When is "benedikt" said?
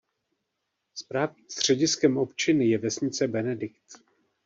3.27-4.01